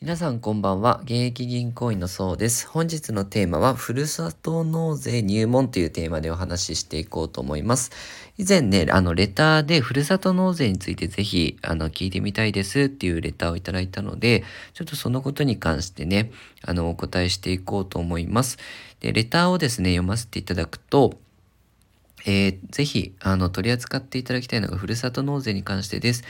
[0.00, 1.00] 皆さんこんばんは。
[1.02, 2.68] 現役銀行員のそうです。
[2.68, 7.90] 本日のテーマは、ふるさと納税入門というテーマでお話ししていこうと思います。
[8.36, 16.30] 以前ね、あの、レターでふるさと納税についてぜひ、あの、聞いてみたいですっていうレターをいただいたので、ちょっとそのことに関してね、
[16.62, 18.58] あの、お答えしていこうと思います。
[19.00, 21.18] で、レターをですね、読ませていただくと、
[22.30, 26.24] えー、ぜひ、あの、取り扱っていただきたいのが、ふるさと納税に関してです。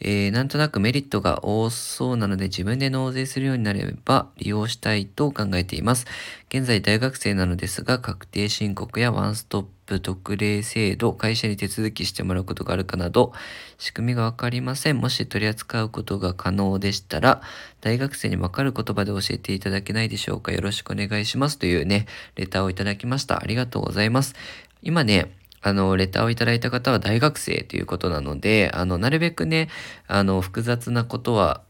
[0.00, 6.06] えー、なんとなくメリットが多そうなので、自分で納税するようになれば利用したいと考えています。
[6.48, 13.34] 現在大学生なのですが、確定申告やワンストップ特例制度、会社に手続きしてもらうことがあるかなど、
[13.76, 14.98] 仕組みがわかりません。
[14.98, 17.42] もし取り扱うことが可能でしたら、
[17.82, 20.50] 大学生にわかる言葉で教えていただけないでしょうか。
[20.50, 21.58] よろしくお願いします。
[21.58, 23.42] というね、レターをいただきました。
[23.42, 24.34] ありがとうございます。
[24.82, 25.30] 今ね、
[25.62, 29.68] あの、レターをいただいた方は大学生ということなので、あの、なるべくね、
[30.08, 31.62] あの、複雑なことは、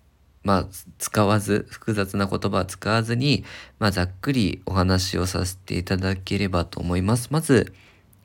[0.42, 0.66] まあ、
[0.98, 3.44] 使わず、複雑な言葉は使わずに、
[3.78, 7.28] まあ、ざっくりお話をさせていただければと思います。
[7.30, 7.72] まず、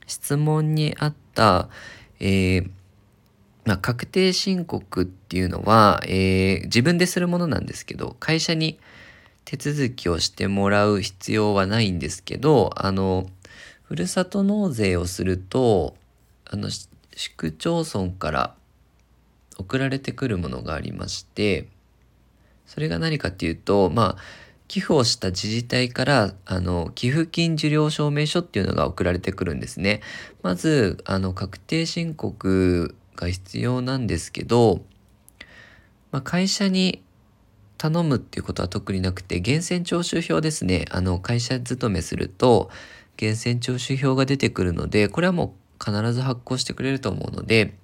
[0.06, 1.68] 質問にあった、
[2.18, 2.70] えー、
[3.66, 8.78] まあ、確定申告っていうのは、えー、自分でするものなんですけど、会社に
[9.44, 13.26] 手続きをしてもらう必要はないんですけど、あの、
[13.88, 15.96] ふるさと納税をすると
[16.44, 16.90] あの市
[17.34, 18.54] 区町村から
[19.56, 21.68] 送られてくるものがありまして
[22.66, 24.22] それが何かっていうとまあ
[24.68, 30.02] 寄付をした自治体からあの寄付金受領証明書っていうのが送られてくるんですね。
[30.42, 34.82] まずあの確定申告が必要なんですけど、
[36.12, 37.02] まあ、会社に
[37.78, 42.70] 頼むっていうことは特になくて源泉徴収票ですねあの会社勤めすると
[43.20, 47.74] 源泉徴収票が出てくるので、これはもう必ず発行してくれると思うので、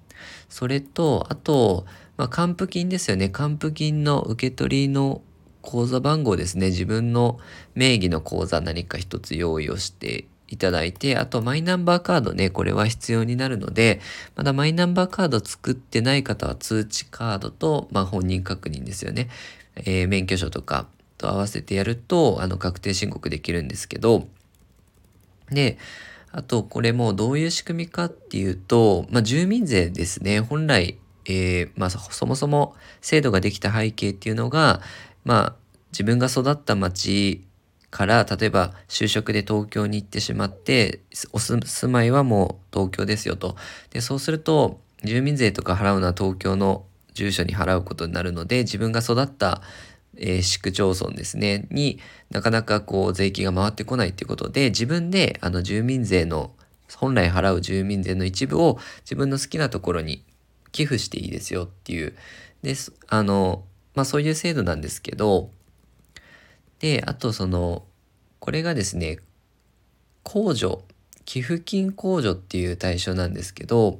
[0.49, 1.85] それと、あと、
[2.17, 3.29] まあ、還付金ですよね。
[3.29, 5.21] 還付金の受け取りの
[5.61, 6.67] 口座番号ですね。
[6.67, 7.39] 自分の
[7.73, 13.99] 名義の口座何か一つ用意をしていただいて、あとマイナンバーカードね、これは必要になるので、
[14.35, 19.29] まだマイナンバーカード作ってない方は通知カードと、まあ、本人確認ですよね。
[19.75, 24.27] えー、免許証とかと合わせてやると、あの、確定申告できるんですけど、
[25.51, 25.77] で、
[26.31, 30.41] あと、これもどういう仕組みかっていうと、まあ、住民税ですね。
[30.41, 34.81] 本来、えー、まあ、そもそも制度ができた背景っていうのが、
[35.23, 35.55] まあ、
[35.91, 37.45] 自分が育った町
[37.89, 40.99] から例えば就職で東京に行ってしまって
[41.31, 43.55] お住まいはもう東京ですよと
[43.91, 49.61] でそうすると住民税とか払うのは東京の住所に払うことになるので自分が育った
[50.17, 51.99] えー、市区町村ですね、に
[52.29, 56.51] なかなかこう税金が回ってこないっていうことで、自分であの住民税の、
[56.97, 60.23] 本来払う住民税の一部を自分の好きなところに
[60.71, 62.15] 寄付していいですよっていう、
[62.61, 62.75] で、
[63.07, 63.63] あの、
[63.95, 65.49] まあそういう制度なんですけど、
[66.79, 67.85] で、あとその、
[68.39, 69.19] これがですね、
[70.23, 70.83] 控除、
[71.25, 73.99] 寄付金控除っていう対象なんですけど、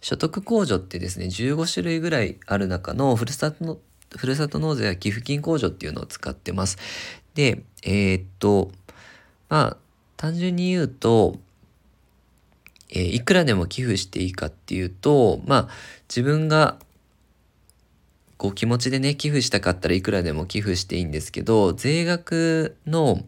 [0.00, 3.78] 所得控除ってですね、15種類ぐらいある中のふるさとの
[4.16, 6.78] ふるさと納税や寄付金控除っていうのを使ってます。
[7.34, 8.70] で、えー、っと、
[9.48, 9.76] まあ、
[10.16, 11.36] 単純に言うと、
[12.90, 15.68] えー、いくらでも寄付していいかっていうと、まあ、
[16.08, 16.78] 自分が
[18.36, 23.24] こう気持ちでね、寄付したかったらいくらでも寄付していいんですけど、税額の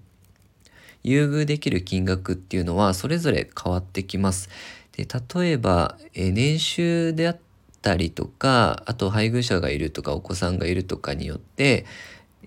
[1.03, 4.49] 優遇できる金額っていうのはそれぞれ変わってきます。
[4.93, 7.41] で例えば、えー、年収であった
[7.82, 11.84] たりとかあと配偶者がいるとかお子さんがいるとかによって、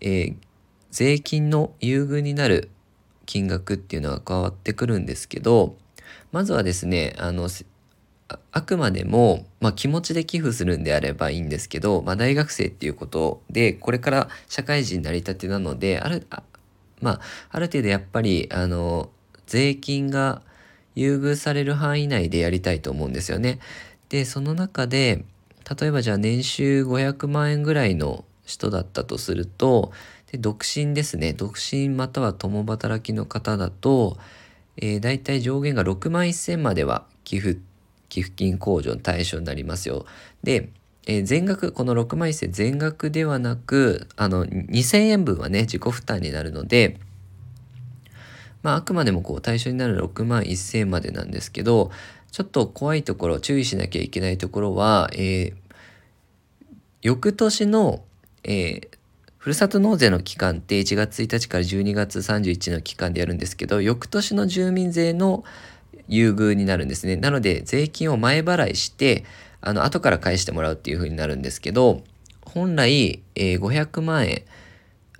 [0.02, 0.36] えー、
[0.92, 2.70] 税金の優遇になる
[3.26, 5.76] 金額っていうのは変わってくるんですけど
[6.32, 7.50] まずはですねあの
[8.52, 16.42] あくまでも、まあ、気持ちで寄付するんであればいいんですけど、まあ、大学生っていうことでこれから社会人になりたてなのであるあ
[17.02, 17.22] まあ
[17.52, 19.10] ある程度やっぱりあの
[19.46, 20.42] 税金が
[20.96, 23.60] 優遇される範囲内でやりたいと思うんですよね。
[24.16, 25.26] でその中で
[25.78, 29.92] 例えばじゃあ年収500万円ぐらいの人だったとすると
[30.32, 34.16] で独身ですね独身または共働きの方だと、
[34.78, 37.60] えー、大体上限が6万1000までは寄付
[38.08, 40.06] 寄付金控除の対象になりますよ。
[40.44, 40.70] で、
[41.08, 47.02] えー、全額この6万1000全額ではなくあの2000円分はね自己負担になるので
[48.66, 51.92] まあ、あくまでもこう対象になる6万1000までなんですけど
[52.36, 55.56] ちょっと怖いところ、注意しなきゃいけないところは、えー、
[57.02, 58.04] 翌年の、
[58.44, 58.88] えー、
[59.38, 65.46] ふるさと納税の期間って1月1日から12月31の期間でやるんですけど、翌年の住民税の
[66.10, 67.16] 優遇になるんですね。
[67.16, 69.24] なので、税金を前払いして、
[69.62, 72.02] あの、後から返してもらうっていう風になるんですけど、
[72.42, 74.42] 本来、えー、500万円、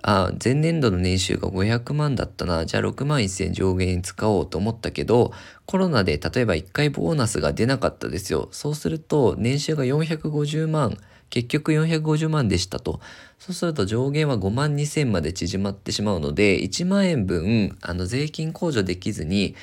[0.08, 2.68] あ、前年度の年収が500万だったな。
[2.68, 5.34] じゃあ6万1000上限に使おうと思ったけど、
[5.66, 8.48] コロナで例えば1回ボーナスが出なかったですよ。
[8.52, 10.96] そうすると、年収が450万、
[11.32, 13.00] 結局450万でしたと。
[13.40, 19.56] そうすると上限は5万2000まで縮まってしまうので、1万円分、あの、税金控除できずに、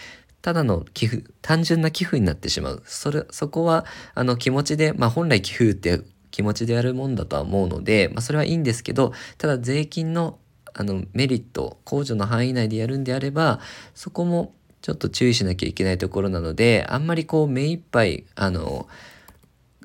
[0.43, 2.83] ただの寄付、単純な寄付になってしまう。
[2.85, 3.85] それ、そこは、
[4.17, 6.01] あの、気持ちで、まあ本来寄付って
[6.33, 10.41] 気持ちでやるもんだとは思うので、まあ、それはいいんですけどただ税金の
[10.75, 13.61] あのメリット控除の範囲内でやるんであれば
[13.95, 18.89] そこもちょっと注意しなきゃいけないところなのであんまりこう目いっぱいあの、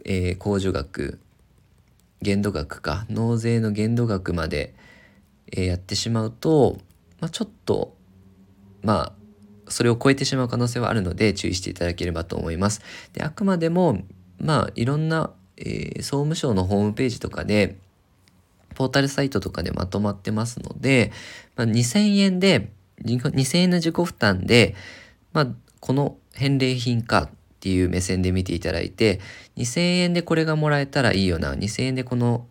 [0.06, 1.20] えー、控除額
[2.22, 4.74] 限度額か納税の限度額まで、
[5.52, 6.78] えー、やってしまうと、
[7.20, 7.94] まあ、ちょっと
[8.82, 9.14] まあ
[9.70, 12.82] それを超えてしまう可能性はあるので注意していただければと思います。
[13.12, 14.02] であくまでも
[14.40, 17.78] まあいろんなえー、総務省のホームページとかで、
[18.76, 21.12] ポータルサイトとかでまとまってますので、
[21.56, 22.72] まあ、2000円で、
[23.04, 24.76] 2000円の自己負担で、
[25.34, 25.48] まあ、
[25.80, 29.20] この返礼品かっていう目線で見ていただいて、
[29.58, 32.46] 2000円でこれがもらえたらいいよな、2000円でこの、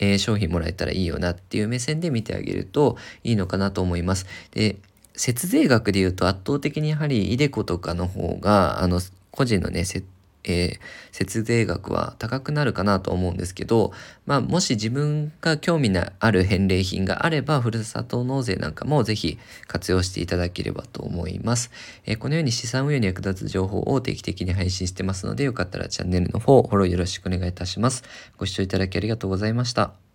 [0.00, 4.26] えー、商品もらえたらいいよなっていう目線で見てあげるといいのかなと思います。
[4.50, 4.76] で、
[5.14, 9.00] 節税額で言うと圧倒的にやはりイデコとかの方が、あの、
[9.30, 10.06] 個人のね、設
[10.44, 10.78] えー、
[11.12, 13.92] 節税額は高くなるかなと思うんですけど、
[14.26, 21.70] まあ、もし自分が興味のある返礼品があれば、ふるさと納税なんかもぜひ活用していただければと思います。
[22.06, 28.04] えー、このように資産運用に役立つ情報を定期的に配信してますので、よかったらチャンネルの方、フォローよろしくお願いいたします。
[28.36, 30.07] ご視聴いただきありがとうございました。